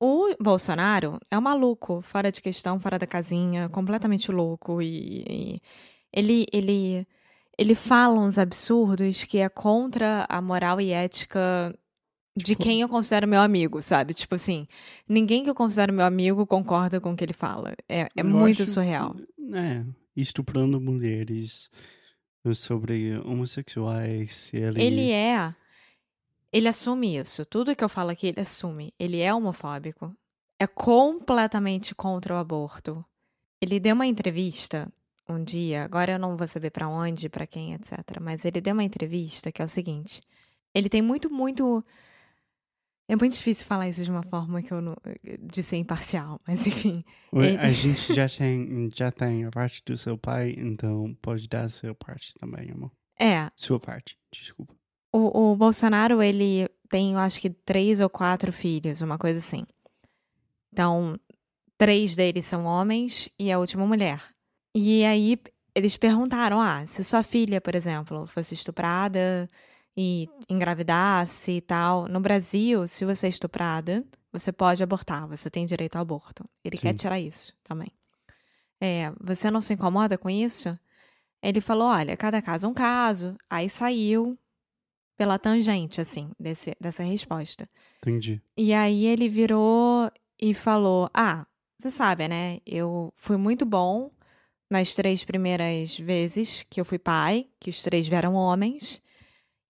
O 0.00 0.34
Bolsonaro 0.40 1.20
é 1.30 1.38
um 1.38 1.40
maluco, 1.40 2.02
fora 2.02 2.32
de 2.32 2.40
questão, 2.42 2.78
fora 2.78 2.98
da 2.98 3.06
casinha, 3.06 3.68
completamente 3.68 4.32
louco. 4.32 4.82
E, 4.82 5.22
e 5.28 5.62
ele, 6.12 6.44
ele, 6.52 7.06
ele 7.56 7.74
fala 7.76 8.18
uns 8.18 8.36
absurdos 8.36 9.22
que 9.24 9.38
é 9.38 9.48
contra 9.48 10.26
a 10.28 10.42
moral 10.42 10.80
e 10.80 10.90
ética 10.90 11.72
de 12.36 12.44
Tipo- 12.44 12.62
quem 12.62 12.80
eu 12.80 12.88
considero 12.88 13.28
meu 13.28 13.40
amigo, 13.40 13.82
sabe? 13.82 14.14
Tipo 14.14 14.34
assim, 14.34 14.66
ninguém 15.08 15.44
que 15.44 15.50
eu 15.50 15.54
considero 15.54 15.92
meu 15.92 16.04
amigo 16.06 16.46
concorda 16.46 17.00
com 17.00 17.12
o 17.12 17.16
que 17.16 17.24
ele 17.24 17.32
fala. 17.32 17.74
É, 17.88 18.08
é 18.16 18.22
muito 18.22 18.62
acho- 18.62 18.72
surreal. 18.72 19.14
É, 19.54 19.84
estuprando 20.16 20.80
mulheres, 20.80 21.70
sobre 22.54 23.16
homossexuais. 23.18 24.50
Ele, 24.52 24.82
Ele 24.82 25.10
é. 25.12 25.54
Ele 26.52 26.68
assume 26.68 27.16
isso. 27.16 27.44
Tudo 27.46 27.74
que 27.76 27.84
eu 27.84 27.88
falo 27.88 28.10
aqui, 28.10 28.26
ele 28.28 28.40
assume. 28.40 28.92
Ele 28.98 29.20
é 29.20 29.32
homofóbico. 29.32 30.14
É 30.58 30.66
completamente 30.66 31.94
contra 31.94 32.34
o 32.34 32.38
aborto. 32.38 33.04
Ele 33.60 33.78
deu 33.78 33.94
uma 33.94 34.06
entrevista 34.06 34.92
um 35.28 35.42
dia, 35.42 35.84
agora 35.84 36.12
eu 36.12 36.18
não 36.18 36.36
vou 36.36 36.46
saber 36.46 36.70
pra 36.70 36.88
onde, 36.88 37.28
pra 37.28 37.46
quem, 37.46 37.72
etc. 37.74 37.98
Mas 38.20 38.44
ele 38.44 38.60
deu 38.60 38.72
uma 38.74 38.84
entrevista 38.84 39.50
que 39.52 39.62
é 39.62 39.64
o 39.64 39.68
seguinte: 39.68 40.20
ele 40.74 40.88
tem 40.88 41.00
muito, 41.00 41.30
muito. 41.32 41.84
É 43.12 43.16
muito 43.16 43.34
difícil 43.36 43.66
falar 43.66 43.90
isso 43.90 44.02
de 44.02 44.10
uma 44.10 44.22
forma 44.22 44.62
que 44.62 44.72
eu 44.72 44.80
não. 44.80 44.96
de 45.42 45.62
ser 45.62 45.76
imparcial, 45.76 46.40
mas 46.48 46.66
enfim. 46.66 47.04
Ele- 47.30 47.58
A 47.58 47.70
gente 47.70 48.14
já 48.14 48.26
tem, 48.26 48.88
já 48.94 49.12
tem 49.12 49.44
a 49.44 49.50
parte 49.50 49.82
do 49.84 49.98
seu 49.98 50.16
pai, 50.16 50.54
então 50.56 51.14
pode 51.20 51.46
dar 51.46 51.64
a 51.64 51.68
sua 51.68 51.94
parte 51.94 52.32
também, 52.40 52.70
amor. 52.70 52.90
É, 53.20 53.50
Sua 53.54 53.78
parte, 53.78 54.16
desculpa. 54.32 54.74
O, 55.12 55.52
o 55.52 55.56
Bolsonaro, 55.56 56.22
ele 56.22 56.66
tem, 56.88 57.12
eu 57.12 57.18
acho 57.18 57.38
que, 57.38 57.50
três 57.50 58.00
ou 58.00 58.08
quatro 58.08 58.50
filhos, 58.50 59.02
uma 59.02 59.18
coisa 59.18 59.40
assim. 59.40 59.66
Então, 60.72 61.20
três 61.76 62.16
deles 62.16 62.46
são 62.46 62.64
homens 62.64 63.28
e 63.38 63.52
a 63.52 63.58
última 63.58 63.86
mulher. 63.86 64.22
E 64.74 65.04
aí, 65.04 65.38
eles 65.74 65.98
perguntaram: 65.98 66.62
ah, 66.62 66.86
se 66.86 67.04
sua 67.04 67.22
filha, 67.22 67.60
por 67.60 67.74
exemplo, 67.74 68.26
fosse 68.26 68.54
estuprada 68.54 69.50
e 69.96 70.28
engravidasse 70.48 71.52
e 71.52 71.60
tal. 71.60 72.08
No 72.08 72.20
Brasil, 72.20 72.86
se 72.86 73.04
você 73.04 73.26
é 73.26 73.28
estuprada, 73.28 74.04
você 74.32 74.50
pode 74.50 74.82
abortar, 74.82 75.26
você 75.28 75.50
tem 75.50 75.66
direito 75.66 75.96
ao 75.96 76.02
aborto. 76.02 76.44
Ele 76.64 76.76
quer 76.76 76.92
Sim. 76.92 76.96
tirar 76.96 77.20
isso 77.20 77.52
também. 77.62 77.92
É, 78.80 79.12
você 79.20 79.50
não 79.50 79.60
se 79.60 79.74
incomoda 79.74 80.16
com 80.18 80.28
isso? 80.28 80.76
Ele 81.42 81.60
falou: 81.60 81.88
olha, 81.88 82.16
cada 82.16 82.40
caso 82.40 82.66
é 82.66 82.68
um 82.68 82.74
caso. 82.74 83.36
Aí 83.48 83.68
saiu 83.68 84.38
pela 85.16 85.38
tangente, 85.38 86.00
assim, 86.00 86.30
desse, 86.38 86.74
dessa 86.80 87.02
resposta. 87.02 87.68
Entendi. 87.98 88.40
E 88.56 88.72
aí 88.72 89.06
ele 89.06 89.28
virou 89.28 90.10
e 90.40 90.54
falou: 90.54 91.10
Ah, 91.12 91.46
você 91.78 91.90
sabe, 91.90 92.26
né? 92.28 92.58
Eu 92.64 93.12
fui 93.16 93.36
muito 93.36 93.64
bom 93.64 94.10
nas 94.70 94.94
três 94.94 95.22
primeiras 95.22 95.98
vezes 95.98 96.64
que 96.68 96.80
eu 96.80 96.84
fui 96.84 96.98
pai, 96.98 97.46
que 97.60 97.68
os 97.70 97.82
três 97.82 98.08
vieram 98.08 98.34
homens. 98.34 99.02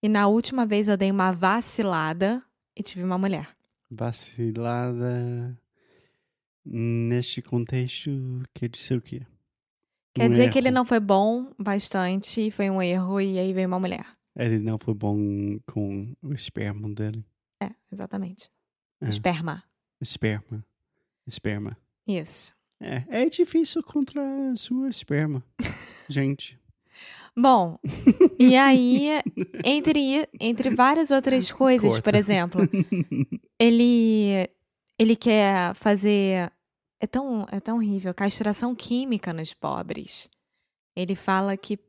E 0.03 0.09
na 0.09 0.27
última 0.27 0.65
vez 0.65 0.89
eu 0.89 0.97
dei 0.97 1.09
uma 1.09 1.31
vacilada 1.31 2.43
e 2.75 2.83
tive 2.83 3.03
uma 3.03 3.17
mulher. 3.17 3.55
Vacilada 3.89 5.57
neste 6.65 7.41
contexto 7.41 8.09
quer 8.53 8.67
dizer 8.69 8.97
o 8.97 9.01
quê? 9.01 9.25
Quer 10.13 10.27
Um 10.27 10.31
dizer 10.31 10.51
que 10.51 10.57
ele 10.59 10.67
erro. 10.67 10.75
não 10.75 10.85
foi 10.85 10.99
bom 10.99 11.51
bastante, 11.57 12.51
foi 12.51 12.69
um 12.69 12.81
erro 12.81 13.19
e 13.21 13.39
aí 13.39 13.53
veio 13.53 13.67
uma 13.67 13.79
mulher. 13.79 14.05
Ele 14.35 14.59
não 14.59 14.77
foi 14.77 14.93
bom 14.93 15.57
com 15.65 16.13
o 16.21 16.33
esperma 16.33 16.89
dele. 16.89 17.23
É, 17.61 17.71
exatamente. 17.91 18.49
É. 19.01 19.07
Esperma. 19.09 19.63
Esperma. 20.01 20.65
Esperma. 21.25 21.77
Isso. 22.05 22.53
É, 22.79 23.03
é 23.07 23.29
difícil 23.29 23.81
contra 23.81 24.21
a 24.51 24.55
sua 24.57 24.89
esperma. 24.89 25.43
Gente. 26.09 26.59
Bom, 27.35 27.79
e 28.37 28.55
aí, 28.57 29.09
entre, 29.63 30.29
entre 30.39 30.69
várias 30.69 31.09
outras 31.09 31.51
coisas, 31.51 31.93
por 31.95 32.03
Corta. 32.03 32.17
exemplo, 32.17 32.61
ele 33.59 34.49
ele 34.99 35.15
quer 35.15 35.73
fazer 35.73 36.51
é 37.01 37.07
tão 37.07 37.45
é 37.51 37.59
tão 37.59 37.77
horrível 37.77 38.13
castração 38.13 38.75
química 38.75 39.33
nos 39.33 39.53
pobres. 39.53 40.29
Ele 40.95 41.15
fala 41.15 41.57
que 41.57 41.79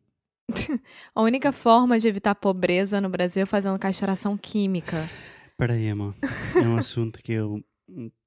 a 1.15 1.23
única 1.23 1.53
forma 1.53 1.99
de 1.99 2.09
evitar 2.09 2.35
pobreza 2.35 3.01
no 3.01 3.09
Brasil 3.09 3.43
é 3.43 3.47
fazendo 3.47 3.79
castração 3.79 4.37
química. 4.37 5.09
Peraí, 5.57 5.89
amor. 5.89 6.15
É 6.57 6.67
um 6.67 6.77
assunto 6.77 7.23
que 7.23 7.33
eu 7.33 7.63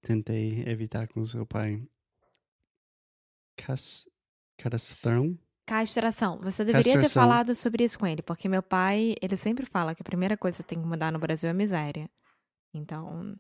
tentei 0.02 0.64
evitar 0.68 1.08
com 1.08 1.26
seu 1.26 1.46
pai. 1.46 1.84
Cas... 3.58 4.08
Cadastrão? 4.58 5.38
Castração. 5.68 6.40
Você 6.42 6.64
deveria 6.66 6.94
ter 6.94 7.02
Castração. 7.02 7.22
falado 7.22 7.54
sobre 7.54 7.84
isso 7.84 8.00
com 8.00 8.08
ele, 8.08 8.22
porque 8.24 8.48
meu 8.50 8.64
pai, 8.64 9.16
ele 9.22 9.36
sempre 9.38 9.66
fala 9.66 9.94
que 9.94 10.02
a 10.02 10.06
primeira 10.06 10.36
coisa 10.38 10.64
que 10.64 10.70
tem 10.70 10.82
que 10.82 10.88
mudar 10.88 11.12
no 11.12 11.20
Brasil 11.20 11.48
é 11.48 11.52
a 11.52 11.54
miséria. 11.54 12.10
Então, 12.74 13.36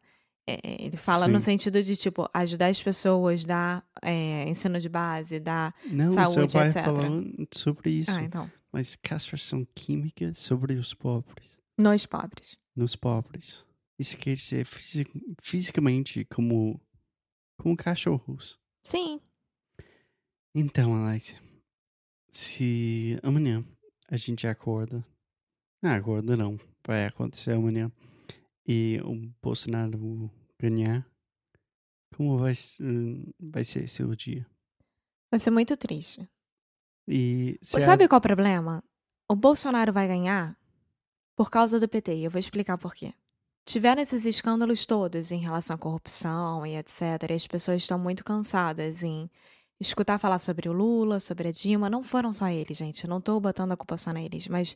é, 0.46 0.56
é, 0.62 0.86
ele 0.86 0.98
fala 0.98 1.28
no 1.28 1.40
Sim. 1.40 1.46
sentido 1.52 1.82
de, 1.82 1.96
tipo, 1.96 2.30
ajudar 2.34 2.68
as 2.68 2.82
pessoas, 2.82 3.46
dar 3.46 3.84
é, 4.02 4.44
ensino 4.48 4.78
de 4.80 4.90
base, 4.90 5.40
dar... 5.40 5.74
Não, 5.86 6.12
seu 6.12 6.26
Saúde, 6.26 6.54
pai 6.54 6.68
etc. 6.68 6.84
falou 6.86 7.24
sobre 7.54 7.92
isso. 7.92 8.12
Ah, 8.12 8.22
então, 8.22 8.52
Mas 8.74 8.96
castração 8.98 9.66
química 9.74 10.34
sobre 10.36 10.74
os 10.74 10.94
pobres. 10.94 11.48
nos 11.78 12.06
pobres. 12.06 12.58
Nos 12.76 12.96
pobres. 12.96 13.66
Isso 13.98 14.18
quer 14.18 14.36
dizer 14.36 14.66
fisi- 14.66 15.08
fisicamente 15.42 16.26
como, 16.26 16.80
como 17.58 17.76
cachorros. 17.78 18.60
Sim. 18.86 19.20
Então, 20.54 20.96
Alex, 20.96 21.36
se 22.38 23.20
amanhã 23.24 23.66
a 24.08 24.16
gente 24.16 24.46
acorda. 24.46 25.04
Ah, 25.84 25.96
acorda 25.96 26.38
não. 26.38 26.56
Vai 26.86 27.08
acontecer 27.08 27.54
amanhã. 27.54 27.92
E 28.68 29.00
o 29.04 29.16
Bolsonaro 29.42 30.30
ganhar. 30.60 31.04
Como 32.16 32.38
vai, 32.38 32.54
hum, 32.80 33.26
vai 33.40 33.64
ser 33.64 33.90
seu 33.90 34.14
dia? 34.16 34.46
Vai 35.32 35.40
ser 35.40 35.50
muito 35.50 35.76
triste. 35.76 36.30
E 37.08 37.58
Sabe 37.64 38.08
qual 38.08 38.18
é 38.18 38.20
o 38.20 38.22
problema? 38.22 38.84
O 39.30 39.36
Bolsonaro 39.36 39.92
vai 39.92 40.08
ganhar 40.08 40.56
por 41.36 41.50
causa 41.50 41.80
do 41.80 41.88
PT. 41.88 42.18
E 42.18 42.24
eu 42.26 42.32
vou 42.32 42.40
explicar 42.40 42.78
por 42.78 42.94
quê. 42.94 43.14
Tiveram 43.66 44.02
esses 44.02 44.26
escândalos 44.26 44.86
todos 44.86 45.32
em 45.32 45.40
relação 45.40 45.76
à 45.76 45.80
corrupção 45.80 46.66
e 46.66 46.78
etc. 46.78 47.02
E 47.30 47.34
as 47.34 47.48
pessoas 47.48 47.82
estão 47.82 47.98
muito 47.98 48.24
cansadas 48.24 49.02
em 49.02 49.30
escutar 49.80 50.18
falar 50.18 50.40
sobre 50.40 50.68
o 50.70 50.74
Lula, 50.74 51.20
sobre 51.20 51.50
a 51.50 51.52
Dilma. 51.52 51.90
Não 51.90 52.02
foram 52.04 52.34
só 52.34 52.48
eles, 52.50 52.78
gente. 52.78 53.04
Eu 53.04 53.10
não 53.10 53.22
tô 53.22 53.40
botando 53.40 53.72
a 53.72 53.78
culpa 53.78 53.98
só 53.98 54.12
neles, 54.12 54.48
mas 54.48 54.76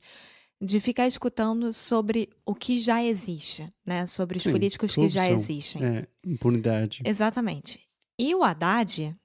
de 0.59 0.79
ficar 0.79 1.07
escutando 1.07 1.73
sobre 1.73 2.29
o 2.45 2.53
que 2.53 2.77
já 2.77 3.03
existe, 3.03 3.65
né? 3.85 4.05
Sobre 4.05 4.37
os 4.37 4.43
Sim, 4.43 4.51
políticos 4.51 4.93
que 4.93 5.09
já 5.09 5.29
existem. 5.29 5.83
É, 5.83 6.07
impunidade. 6.25 7.01
Exatamente. 7.03 7.79
E 8.19 8.35
o 8.35 8.43
Haddad, 8.43 9.15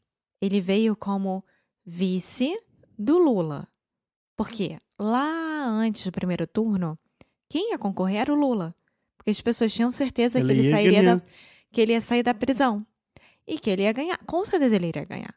ele 0.41 0.61
veio 0.61 0.97
como 0.97 1.45
vice 1.85 2.57
do 2.99 3.19
Lula. 3.19 3.69
Por 4.35 4.49
quê? 4.49 4.79
Lá 4.99 5.65
antes 5.67 6.05
do 6.05 6.13
primeiro 6.13 6.47
turno, 6.47 6.99
quem 7.51 7.71
ia 7.73 7.79
concorrer 7.79 8.23
era 8.23 8.33
o 8.33 8.37
Lula. 8.37 8.75
Porque 9.19 9.31
as 9.31 9.41
pessoas 9.41 9.75
tinham 9.75 9.93
certeza 9.93 10.41
que 10.43 10.51
Ele 10.51 10.61
ele 10.61 10.69
ia 10.69 10.71
sairia 10.71 11.03
ganhar. 11.03 11.17
da, 11.17 11.23
que 11.71 11.81
ele 11.81 11.93
ia 11.93 12.01
sair 12.01 12.23
da 12.23 12.33
prisão. 12.33 12.87
E 13.47 13.59
que 13.59 13.69
ele 13.69 13.83
ia 13.83 13.93
ganhar. 13.93 14.19
Com 14.25 14.43
certeza 14.45 14.75
ele 14.77 14.89
iria 14.89 15.05
ganhar. 15.05 15.35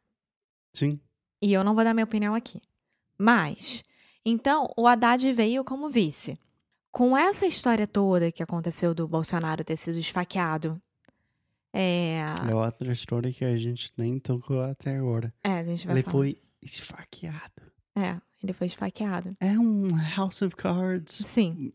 Sim. 0.80 1.00
E 1.42 1.54
eu 1.54 1.64
não 1.64 1.76
vou 1.76 1.84
dar 1.84 1.94
minha 1.94 2.04
opinião 2.06 2.34
aqui. 2.36 2.60
Mas, 3.18 3.84
então, 4.26 4.72
o 4.78 4.88
Haddad 4.88 5.32
veio 5.34 5.64
como 5.64 5.90
vice. 5.90 6.38
Com 6.92 7.16
essa 7.18 7.46
história 7.46 7.86
toda 7.88 8.32
que 8.32 8.42
aconteceu 8.42 8.94
do 8.96 9.08
Bolsonaro 9.08 9.64
ter 9.64 9.78
sido 9.78 9.98
esfaqueado, 10.00 10.82
é. 11.72 12.22
É 12.50 12.56
outra 12.56 12.92
história 12.92 13.32
que 13.32 13.46
a 13.46 13.56
gente 13.58 13.92
nem 13.96 14.18
tocou 14.20 14.62
até 14.62 14.98
agora. 14.98 15.32
É, 15.44 15.60
a 15.60 15.64
gente 15.64 15.86
vai 15.86 15.96
Ele 15.96 16.02
falar. 16.04 16.12
foi 16.14 16.42
esfaqueado. 16.62 17.62
É, 17.96 18.20
ele 18.42 18.54
foi 18.54 18.66
esfaqueado. 18.68 19.36
É 19.40 19.52
um 19.60 19.88
House 20.16 20.42
of 20.42 20.56
Cards, 20.56 21.24
Sim, 21.28 21.72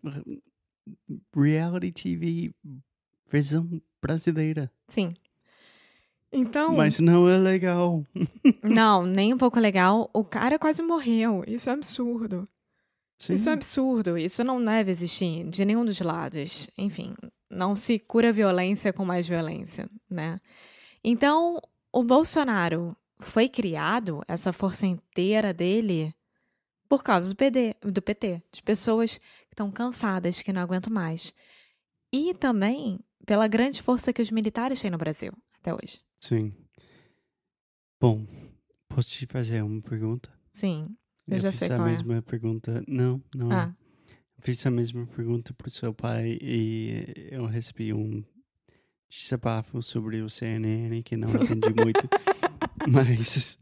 reality 1.34 1.92
TV, 1.92 2.54
versão 3.30 3.80
brasileira. 4.00 4.70
sim. 4.88 5.14
Então. 6.34 6.74
Mas 6.74 6.98
não 6.98 7.28
é 7.28 7.38
legal. 7.38 8.04
Não, 8.62 9.06
nem 9.06 9.32
um 9.32 9.38
pouco 9.38 9.60
legal. 9.60 10.10
O 10.12 10.24
cara 10.24 10.58
quase 10.58 10.82
morreu. 10.82 11.44
Isso 11.46 11.70
é 11.70 11.72
absurdo. 11.72 12.48
Sim. 13.16 13.34
Isso 13.34 13.48
é 13.48 13.52
absurdo. 13.52 14.18
Isso 14.18 14.42
não 14.42 14.62
deve 14.62 14.90
existir 14.90 15.48
de 15.48 15.64
nenhum 15.64 15.84
dos 15.84 16.00
lados. 16.00 16.68
Enfim, 16.76 17.14
não 17.48 17.76
se 17.76 18.00
cura 18.00 18.32
violência 18.32 18.92
com 18.92 19.04
mais 19.04 19.28
violência, 19.28 19.88
né? 20.10 20.40
Então, 21.04 21.62
o 21.92 22.02
Bolsonaro 22.02 22.96
foi 23.20 23.48
criado, 23.48 24.20
essa 24.26 24.52
força 24.52 24.86
inteira 24.86 25.54
dele, 25.54 26.12
por 26.88 27.04
causa 27.04 27.28
do, 27.28 27.36
PD, 27.36 27.76
do 27.80 28.02
PT, 28.02 28.42
de 28.50 28.62
pessoas 28.62 29.18
que 29.18 29.52
estão 29.52 29.70
cansadas, 29.70 30.42
que 30.42 30.52
não 30.52 30.60
aguentam 30.60 30.92
mais. 30.92 31.32
E 32.12 32.34
também 32.34 32.98
pela 33.24 33.46
grande 33.46 33.80
força 33.80 34.12
que 34.12 34.20
os 34.20 34.30
militares 34.30 34.80
têm 34.80 34.90
no 34.90 34.98
Brasil 34.98 35.32
até 35.60 35.72
hoje. 35.72 36.00
Sim. 36.24 36.54
Bom, 38.00 38.26
posso 38.88 39.10
te 39.10 39.26
fazer 39.26 39.62
uma 39.62 39.82
pergunta? 39.82 40.32
Sim. 40.54 40.96
Eu 41.28 41.38
já 41.38 41.50
fiz 41.50 41.58
sei 41.58 41.68
a 41.68 41.76
qual 41.76 41.86
é. 41.86 41.90
mesma 41.90 42.22
pergunta. 42.22 42.82
Não, 42.88 43.22
não. 43.34 43.52
é. 43.52 43.54
Ah, 43.56 43.74
Eu 44.38 44.42
fiz 44.42 44.64
a 44.64 44.70
mesma 44.70 45.06
pergunta 45.06 45.52
pro 45.52 45.68
seu 45.70 45.92
pai 45.92 46.38
e 46.40 47.28
eu 47.30 47.44
recebi 47.44 47.92
um 47.92 48.24
desabafo 49.10 49.82
sobre 49.82 50.22
o 50.22 50.30
CNN 50.30 51.02
que 51.02 51.14
não 51.14 51.28
entendi 51.28 51.74
muito. 51.78 52.08
Mas 52.88 53.58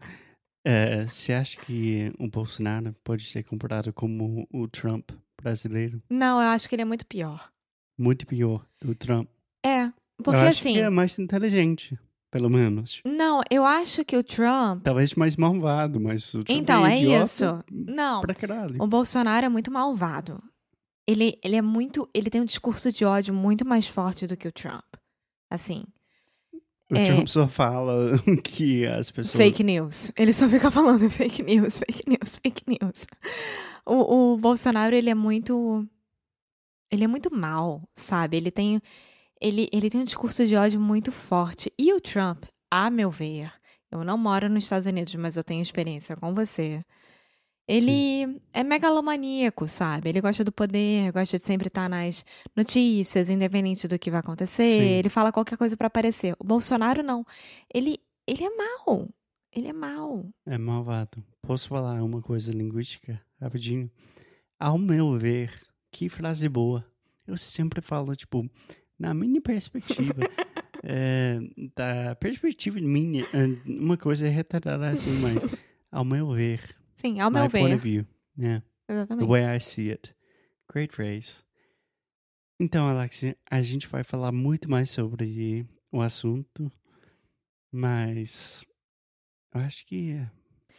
é, 0.65 1.05
você 1.09 1.33
acha 1.33 1.61
que 1.63 2.13
o 2.17 2.29
Bolsonaro 2.29 2.95
pode 3.03 3.25
ser 3.25 3.43
comparado 3.43 3.93
como 3.93 4.47
o 4.53 4.69
Trump 4.69 5.11
brasileiro? 5.37 6.01
não, 6.09 6.41
eu 6.41 6.49
acho 6.51 6.69
que 6.69 6.77
ele 6.77 6.83
é 6.83 6.85
muito 6.85 7.05
pior. 7.07 7.53
Muito 7.99 8.25
pior 8.25 8.65
do 8.81 8.95
Trump. 8.95 9.29
É, 9.67 9.93
porque 10.17 10.31
eu 10.37 10.41
acho 10.49 10.61
assim. 10.61 10.75
que 10.75 10.81
é 10.81 10.89
mais 10.89 11.19
inteligente, 11.19 11.99
pelo 12.33 12.49
menos. 12.49 13.03
Não, 13.05 13.43
eu 13.51 13.63
acho 13.63 14.03
que 14.07 14.17
o 14.17 14.25
Trump. 14.25 14.83
Talvez 14.83 15.15
mais 15.15 15.37
malvado, 15.37 16.01
mas 16.01 16.33
o 16.33 16.43
Trump 16.43 16.59
Então, 16.59 16.85
é, 16.87 16.95
é 16.95 17.23
isso. 17.23 17.59
Não, 17.71 18.23
o 18.81 18.87
Bolsonaro 18.87 19.45
é 19.45 19.49
muito 19.51 19.71
malvado. 19.71 20.43
Ele, 21.07 21.39
ele 21.45 21.57
é 21.57 21.63
muito. 21.63 22.09
Ele 22.15 22.31
tem 22.31 22.41
um 22.41 22.47
discurso 22.47 22.91
de 22.91 23.05
ódio 23.05 23.35
muito 23.35 23.67
mais 23.67 23.87
forte 23.87 24.27
do 24.27 24.35
que 24.35 24.49
o 24.49 24.53
Trump. 24.53 24.83
Assim, 25.51 25.85
O 26.91 26.97
é. 26.97 27.05
Trump 27.05 27.27
só 27.27 27.47
fala 27.47 28.19
que 28.43 28.87
as 28.87 29.11
pessoas. 29.11 29.37
fake 29.37 29.63
news. 29.63 30.11
Ele 30.17 30.33
só 30.33 30.49
fica 30.49 30.71
falando 30.71 31.09
fake 31.13 31.43
news, 31.43 31.77
fake 31.77 32.09
news, 32.09 32.39
fake 32.43 32.63
news. 32.67 33.07
O, 33.85 34.33
o 34.33 34.39
Bolsonaro, 34.39 34.95
ele 34.97 35.11
é 35.11 35.15
muito. 35.15 35.87
Ele 36.91 37.05
é 37.05 37.07
muito 37.07 37.35
mal, 37.35 37.87
sabe? 37.95 38.39
Ele 38.39 38.51
tem. 38.51 38.81
Ele, 39.43 39.69
ele 39.73 39.91
tem 39.91 40.01
um 40.01 40.05
discurso 40.05 40.47
de 40.47 40.55
ódio 40.55 40.81
muito 40.81 41.11
forte. 41.11 41.73
E 41.77 41.93
o 41.93 42.01
Trump, 42.01 42.45
a 42.71 42.89
meu 42.89 43.11
ver, 43.11 43.53
eu 43.91 44.05
não 44.05 44.17
moro 44.17 44.49
nos 44.49 44.63
Estados 44.63 44.87
Unidos, 44.87 45.13
mas 45.17 45.37
eu 45.37 45.43
tenho 45.43 45.61
experiência 45.61 46.17
com 46.17 46.33
você. 46.33 46.85
Ele 47.67 48.41
é 48.53 48.63
megalomaníaco, 48.63 49.67
sabe? 49.67 50.09
Ele 50.09 50.21
gosta 50.21 50.45
do 50.45 50.53
poder, 50.53 51.11
gosta 51.11 51.39
de 51.39 51.45
sempre 51.45 51.67
estar 51.67 51.89
nas 51.89 52.25
notícias, 52.55 53.31
independente 53.31 53.89
do 53.89 53.99
que 53.99 54.13
vai 54.13 54.21
acontecer. 54.21 54.81
Sim. 54.81 54.87
Ele 54.87 55.09
fala 55.09 55.33
qualquer 55.33 55.57
coisa 55.57 55.77
pra 55.77 55.89
aparecer. 55.89 56.37
O 56.39 56.45
Bolsonaro 56.45 57.03
não. 57.03 57.27
Ele, 57.73 57.99
ele 58.27 58.45
é 58.45 58.51
mau. 58.51 59.09
Ele 59.53 59.69
é 59.69 59.73
mau. 59.73 60.25
É 60.47 60.57
malvado. 60.57 61.23
Posso 61.43 61.69
falar 61.69 62.03
uma 62.03 62.23
coisa 62.23 62.53
linguística 62.53 63.21
rapidinho? 63.41 63.91
Ao 64.59 64.79
meu 64.79 65.19
ver, 65.19 65.53
que 65.91 66.09
frase 66.09 66.49
boa. 66.49 66.87
Eu 67.27 67.37
sempre 67.37 67.81
falo, 67.81 68.15
tipo, 68.17 68.49
na 69.03 69.13
minha 69.13 69.41
perspectiva. 69.41 70.15
é, 70.85 71.41
da 71.75 72.15
perspectiva 72.15 72.79
minha, 72.81 73.25
é, 73.25 73.47
uma 73.67 73.97
coisa 73.97 74.27
é 74.29 74.31
retardada 74.31 74.89
assim, 74.89 75.11
mas 75.19 75.43
ao 75.91 76.05
meu 76.05 76.31
ver, 76.31 76.77
Sim, 76.95 77.19
ao 77.19 77.29
my 77.31 77.41
meu 77.41 77.51
point 77.51 77.69
ver. 77.69 77.75
of 77.75 77.83
view. 77.83 78.07
Yeah, 78.39 78.65
the 78.87 78.95
Exatamente. 78.95 79.29
way 79.29 79.57
I 79.57 79.61
see 79.61 79.91
it. 79.91 80.15
Great 80.73 80.95
phrase. 80.95 81.35
Então, 82.61 82.89
Alex, 82.89 83.23
a 83.51 83.61
gente 83.61 83.89
vai 83.89 84.05
falar 84.05 84.31
muito 84.31 84.71
mais 84.71 84.89
sobre 84.89 85.67
o 85.91 86.01
assunto, 86.01 86.71
mas 87.73 88.65
eu 89.53 89.61
acho 89.63 89.85
que 89.85 90.13
é, 90.13 90.31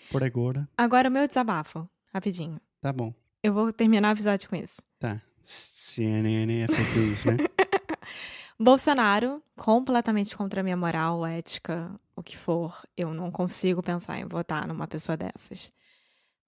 por 0.09 0.23
agora 0.23 0.67
Agora 0.77 1.09
o 1.09 1.11
meu 1.11 1.27
desabafo, 1.27 1.87
rapidinho. 2.13 2.59
tá 2.79 2.93
bom. 2.93 3.13
Eu 3.43 3.53
vou 3.53 3.73
terminar 3.73 4.09
o 4.09 4.15
episódio 4.15 4.49
com 4.49 4.55
isso. 4.55 4.81
Tá. 4.97 5.21
CNN 5.43 6.61
é 6.61 6.67
fake 6.67 6.99
news, 6.99 7.25
né? 7.25 7.37
Bolsonaro, 8.59 9.41
completamente 9.55 10.37
contra 10.37 10.61
a 10.61 10.63
minha 10.63 10.77
moral, 10.77 11.25
ética, 11.25 11.91
o 12.15 12.21
que 12.21 12.37
for. 12.37 12.81
Eu 12.95 13.13
não 13.13 13.31
consigo 13.31 13.81
pensar 13.81 14.19
em 14.19 14.25
votar 14.25 14.67
numa 14.67 14.87
pessoa 14.87 15.17
dessas. 15.17 15.71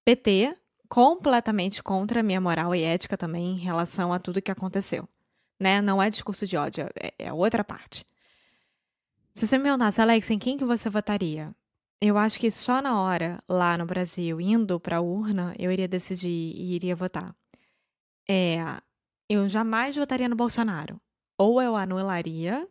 PT, 0.04 0.56
completamente 0.88 1.82
contra 1.82 2.20
a 2.20 2.22
minha 2.22 2.40
moral 2.40 2.74
e 2.74 2.82
ética 2.82 3.16
também 3.16 3.54
em 3.54 3.58
relação 3.58 4.12
a 4.12 4.18
tudo 4.18 4.40
que 4.40 4.50
aconteceu. 4.50 5.08
Né? 5.58 5.80
Não 5.80 6.02
é 6.02 6.08
discurso 6.08 6.46
de 6.46 6.56
ódio, 6.56 6.88
é, 7.00 7.14
é 7.18 7.32
outra 7.32 7.64
parte. 7.64 8.06
Se 9.34 9.46
você 9.46 9.58
me 9.58 9.64
perguntasse, 9.64 10.00
Alex, 10.00 10.30
em 10.30 10.38
quem 10.38 10.56
que 10.56 10.64
você 10.64 10.88
votaria? 10.88 11.54
Eu 12.00 12.16
acho 12.16 12.38
que 12.38 12.50
só 12.50 12.80
na 12.80 13.00
hora, 13.00 13.42
lá 13.48 13.76
no 13.76 13.86
Brasil, 13.86 14.40
indo 14.40 14.78
pra 14.78 15.00
urna, 15.00 15.54
eu 15.58 15.72
iria 15.72 15.88
decidir 15.88 16.28
e 16.28 16.74
iria 16.74 16.94
votar. 16.94 17.34
É, 18.28 18.58
eu 19.28 19.48
jamais 19.48 19.96
votaria 19.96 20.28
no 20.28 20.36
Bolsonaro. 20.36 21.00
Ou 21.38 21.60
eu 21.60 21.76
anularia, 21.76 22.66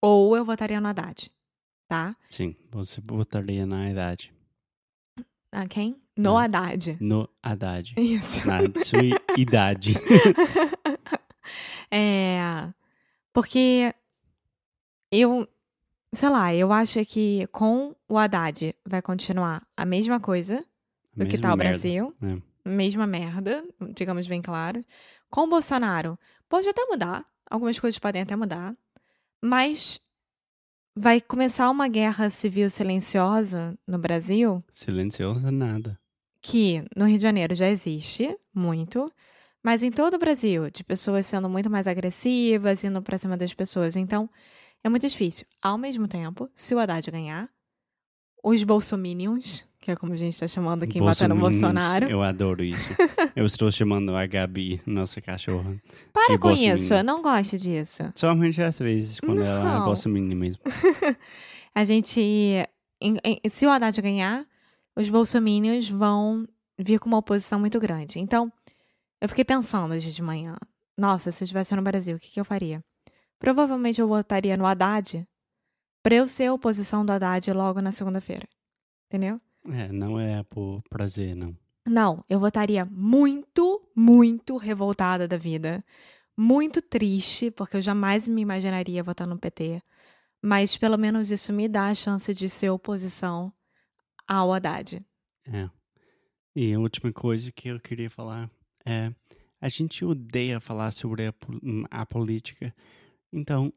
ou 0.00 0.36
eu 0.36 0.44
votaria 0.44 0.80
no 0.80 0.88
Haddad. 0.88 1.32
Tá? 1.88 2.16
Sim, 2.30 2.54
você 2.70 3.00
votaria 3.04 3.66
na 3.66 3.90
idade. 3.90 4.32
Ah, 5.50 5.66
quem? 5.66 6.00
No. 6.16 6.36
Haddad. 6.36 6.96
No 7.00 7.28
Haddad. 7.42 7.94
Isso. 7.98 8.46
Na 8.46 8.60
sua 8.80 9.00
idade. 9.36 9.94
é. 11.90 12.72
Porque 13.32 13.94
eu. 15.10 15.48
Sei 16.12 16.28
lá, 16.28 16.52
eu 16.54 16.72
acho 16.72 17.04
que 17.04 17.46
com 17.52 17.94
o 18.08 18.18
Haddad 18.18 18.74
vai 18.84 19.00
continuar 19.00 19.64
a 19.76 19.84
mesma 19.84 20.18
coisa 20.18 20.64
do 21.14 21.24
que 21.24 21.32
Mesma 21.36 21.42
tá 21.42 21.54
o 21.54 21.56
merda. 21.56 21.70
Brasil. 21.70 22.14
É. 22.22 22.68
Mesma 22.68 23.06
merda, 23.06 23.64
digamos 23.94 24.26
bem 24.26 24.42
claro. 24.42 24.84
Com 25.30 25.42
o 25.42 25.48
Bolsonaro, 25.48 26.18
pode 26.48 26.68
até 26.68 26.84
mudar. 26.86 27.24
Algumas 27.50 27.78
coisas 27.78 27.98
podem 27.98 28.22
até 28.22 28.36
mudar. 28.36 28.74
Mas 29.42 30.00
vai 30.96 31.20
começar 31.20 31.68
uma 31.68 31.88
guerra 31.88 32.30
civil 32.30 32.70
silenciosa 32.70 33.76
no 33.86 33.98
Brasil, 33.98 34.62
Silenciosa 34.72 35.50
nada. 35.50 35.98
que 36.40 36.84
no 36.96 37.06
Rio 37.06 37.16
de 37.16 37.22
Janeiro 37.22 37.54
já 37.54 37.68
existe 37.68 38.36
muito, 38.54 39.10
mas 39.62 39.82
em 39.82 39.90
todo 39.90 40.14
o 40.14 40.18
Brasil, 40.18 40.70
de 40.70 40.84
pessoas 40.84 41.26
sendo 41.26 41.48
muito 41.48 41.68
mais 41.70 41.86
agressivas, 41.86 42.84
indo 42.84 43.02
pra 43.02 43.18
cima 43.18 43.36
das 43.36 43.52
pessoas. 43.52 43.96
Então, 43.96 44.28
é 44.84 44.88
muito 44.88 45.06
difícil. 45.06 45.46
Ao 45.60 45.76
mesmo 45.76 46.06
tempo, 46.08 46.48
se 46.54 46.74
o 46.74 46.78
Haddad 46.78 47.10
ganhar, 47.10 47.50
os 48.42 48.62
bolsominions, 48.64 49.66
que 49.90 49.94
é 49.94 49.96
como 49.96 50.12
a 50.12 50.16
gente 50.16 50.38
tá 50.38 50.46
chamando 50.46 50.86
quem 50.86 51.02
vota 51.02 51.26
no 51.26 51.34
Bolsonaro. 51.34 52.08
Eu 52.08 52.22
adoro 52.22 52.62
isso. 52.62 52.90
eu 53.34 53.44
estou 53.44 53.70
chamando 53.72 54.14
a 54.14 54.24
Gabi, 54.26 54.80
nossa 54.86 55.20
cachorra. 55.20 55.76
Para 56.12 56.38
com 56.38 56.48
bolsominion. 56.48 56.76
isso, 56.76 56.94
eu 56.94 57.02
não 57.02 57.20
gosto 57.20 57.58
disso. 57.58 58.04
Somente 58.14 58.62
às 58.62 58.78
vezes, 58.78 59.18
quando 59.18 59.42
ela 59.42 59.60
é 59.60 59.78
Não. 59.78 59.84
bolsominion 59.84 60.36
mesmo. 60.36 60.62
A 61.74 61.84
gente. 61.84 62.20
em- 63.00 63.18
em- 63.24 63.40
se 63.48 63.66
o 63.66 63.70
Haddad 63.70 64.00
ganhar, 64.00 64.46
os 64.96 65.08
bolsominions 65.08 65.88
vão 65.88 66.46
vir 66.78 66.98
com 67.00 67.08
uma 67.08 67.18
oposição 67.18 67.58
muito 67.58 67.78
grande. 67.80 68.18
Então, 68.20 68.52
eu 69.20 69.28
fiquei 69.28 69.44
pensando 69.44 69.92
hoje 69.94 70.12
de 70.12 70.22
manhã. 70.22 70.56
Nossa, 70.96 71.30
se 71.32 71.42
eu 71.42 71.46
estivesse 71.46 71.74
no 71.74 71.82
Brasil, 71.82 72.16
o 72.16 72.20
que, 72.20 72.30
que 72.30 72.40
eu 72.40 72.44
faria? 72.44 72.82
Provavelmente 73.38 74.00
eu 74.00 74.06
votaria 74.08 74.56
no 74.56 74.66
Haddad 74.66 75.26
pra 76.02 76.14
eu 76.14 76.28
ser 76.28 76.46
a 76.46 76.52
oposição 76.54 77.04
do 77.04 77.12
Haddad 77.12 77.52
logo 77.52 77.80
na 77.80 77.90
segunda-feira. 77.92 78.46
Entendeu? 79.08 79.40
É, 79.68 79.92
não 79.92 80.18
é 80.18 80.42
por 80.44 80.82
prazer, 80.88 81.34
não. 81.34 81.56
Não, 81.86 82.24
eu 82.28 82.38
votaria 82.38 82.84
muito, 82.84 83.82
muito 83.94 84.56
revoltada 84.56 85.26
da 85.26 85.36
vida. 85.36 85.84
Muito 86.36 86.80
triste, 86.80 87.50
porque 87.50 87.76
eu 87.76 87.82
jamais 87.82 88.26
me 88.28 88.40
imaginaria 88.40 89.02
votando 89.02 89.34
no 89.34 89.40
PT. 89.40 89.82
Mas 90.42 90.76
pelo 90.76 90.96
menos 90.96 91.30
isso 91.30 91.52
me 91.52 91.68
dá 91.68 91.88
a 91.88 91.94
chance 91.94 92.32
de 92.32 92.48
ser 92.48 92.70
oposição 92.70 93.52
ao 94.26 94.52
Haddad. 94.52 95.04
É. 95.46 95.68
E 96.54 96.72
a 96.72 96.78
última 96.78 97.12
coisa 97.12 97.52
que 97.52 97.68
eu 97.68 97.80
queria 97.80 98.08
falar 98.08 98.50
é: 98.86 99.12
a 99.60 99.68
gente 99.68 100.04
odeia 100.04 100.60
falar 100.60 100.90
sobre 100.92 101.26
a, 101.26 101.34
a 101.90 102.06
política, 102.06 102.74
então 103.32 103.72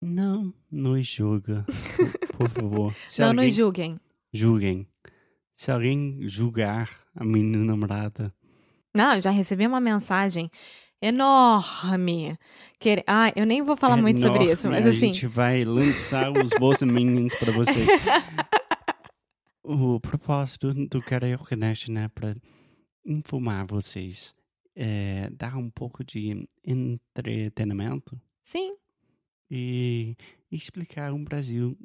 não 0.00 0.54
nos 0.70 1.06
julga, 1.06 1.64
por 2.36 2.48
favor. 2.48 2.96
Se 3.06 3.20
não 3.20 3.28
alguém... 3.28 3.46
nos 3.46 3.54
julguem. 3.54 4.00
Julguem. 4.32 4.88
Se 5.56 5.70
alguém 5.70 6.18
julgar 6.28 6.90
a 7.14 7.24
minha 7.24 7.58
namorada. 7.58 8.34
Não, 8.94 9.20
já 9.20 9.30
recebi 9.30 9.66
uma 9.66 9.80
mensagem 9.80 10.50
enorme. 11.00 12.38
Que... 12.78 13.04
Ah, 13.06 13.32
eu 13.36 13.44
nem 13.44 13.62
vou 13.62 13.76
falar 13.76 13.98
é 13.98 14.02
muito 14.02 14.20
enorme. 14.20 14.38
sobre 14.38 14.52
isso, 14.52 14.68
mas 14.68 14.86
a 14.86 14.90
assim. 14.90 15.10
A 15.10 15.12
gente 15.12 15.26
vai 15.26 15.64
lançar 15.64 16.30
os 16.32 16.50
bolsominions 16.58 17.34
para 17.34 17.52
vocês. 17.52 17.86
o 19.62 20.00
propósito 20.00 20.72
do 20.72 21.02
Karaoke 21.02 21.56
Nation 21.56 21.96
é 21.98 22.08
para 22.08 22.36
informar 23.04 23.66
vocês, 23.66 24.34
é, 24.74 25.28
dar 25.30 25.56
um 25.56 25.68
pouco 25.68 26.04
de 26.04 26.48
entretenimento. 26.64 28.20
Sim 28.42 28.76
e 29.54 30.16
explicar 30.50 31.12
um 31.12 31.22
Brasil 31.22 31.78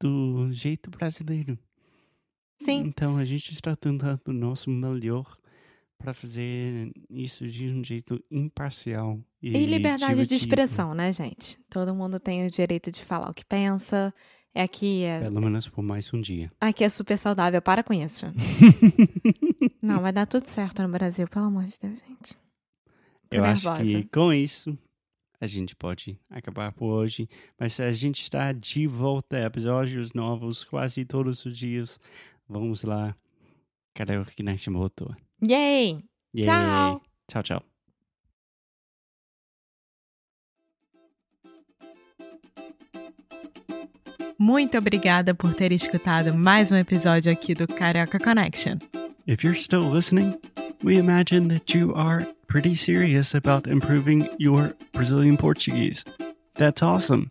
do 0.00 0.50
jeito 0.50 0.90
brasileiro. 0.90 1.58
Sim. 2.58 2.84
Então 2.86 3.16
a 3.16 3.24
gente 3.24 3.52
está 3.52 3.76
tentando 3.76 4.20
o 4.28 4.32
nosso 4.32 4.70
melhor 4.70 5.36
para 5.98 6.12
fazer 6.12 6.92
isso 7.08 7.46
de 7.48 7.68
um 7.68 7.82
jeito 7.82 8.22
imparcial. 8.30 9.18
E, 9.42 9.48
e 9.48 9.66
liberdade 9.66 10.12
divertido. 10.12 10.28
de 10.28 10.34
expressão, 10.34 10.94
né, 10.94 11.12
gente? 11.12 11.58
Todo 11.70 11.94
mundo 11.94 12.20
tem 12.20 12.46
o 12.46 12.50
direito 12.50 12.90
de 12.90 13.04
falar 13.04 13.30
o 13.30 13.34
que 13.34 13.44
pensa. 13.44 14.12
É 14.54 14.62
aqui 14.62 15.02
é... 15.04 15.20
Pelo 15.20 15.40
menos 15.40 15.68
por 15.68 15.82
mais 15.82 16.12
um 16.14 16.20
dia. 16.20 16.50
Aqui 16.60 16.82
é 16.82 16.88
super 16.88 17.18
saudável, 17.18 17.60
para 17.60 17.82
com 17.82 17.92
isso. 17.92 18.26
Não, 19.82 20.00
vai 20.00 20.12
dar 20.12 20.26
tudo 20.26 20.46
certo 20.48 20.82
no 20.82 20.88
Brasil, 20.88 21.28
pelo 21.28 21.46
amor 21.46 21.64
de 21.64 21.74
Deus, 21.80 21.98
gente. 22.08 22.34
Tô 22.34 23.36
Eu 23.36 23.42
nervosa. 23.42 23.72
acho 23.72 23.82
que 23.82 24.04
com 24.04 24.32
isso 24.32 24.78
a 25.40 25.46
gente 25.46 25.76
pode 25.76 26.18
acabar 26.30 26.72
por 26.72 26.86
hoje. 26.86 27.28
Mas 27.58 27.78
a 27.80 27.92
gente 27.92 28.22
está 28.22 28.52
de 28.52 28.86
volta, 28.86 29.38
episódios 29.38 30.12
novos 30.14 30.64
quase 30.64 31.04
todos 31.04 31.44
os 31.44 31.56
dias. 31.56 32.00
Vamos 32.48 32.82
lá. 32.82 33.14
Cadê 33.94 34.18
o 34.18 34.24
Kinect 34.24 34.70
voltou? 34.70 35.14
Yay! 35.42 36.04
Yay! 36.34 36.44
Tchau! 36.44 37.02
Tchau, 37.28 37.42
tchau. 37.42 37.62
Muito 44.38 44.76
obrigada 44.76 45.34
por 45.34 45.54
ter 45.54 45.72
escutado 45.72 46.34
mais 46.34 46.70
um 46.70 46.76
episódio 46.76 47.32
aqui 47.32 47.54
do 47.54 47.66
Carioca 47.66 48.18
Connection. 48.18 48.76
If 49.26 49.42
you're 49.42 49.58
still 49.58 49.90
listening, 49.90 50.38
we 50.84 50.98
imagine 50.98 51.48
that 51.48 51.76
you 51.76 51.94
are 51.96 52.26
pretty 52.46 52.74
serious 52.74 53.34
about 53.34 53.66
improving 53.66 54.28
your 54.38 54.76
Brazilian 54.92 55.36
Portuguese. 55.36 56.04
That's 56.54 56.82
awesome. 56.82 57.30